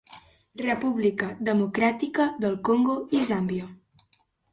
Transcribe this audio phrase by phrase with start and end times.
[0.67, 3.69] República Democràtica del Congo i Zàmbia.